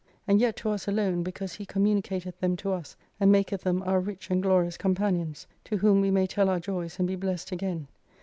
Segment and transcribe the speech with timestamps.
[0.27, 3.99] And yet to us alone, because He communicateth them to us, and maketh them our
[3.99, 7.87] rich and glorious companions: to whom we may tell our joys, and be blessed again.